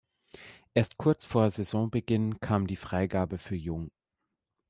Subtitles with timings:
[0.73, 3.91] Erst kurz vor Saisonbeginn kam die Freigabe für Jung.